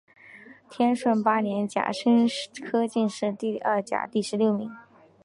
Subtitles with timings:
[0.67, 2.25] 天顺八年甲申
[2.65, 4.71] 科进士第二甲第十六名。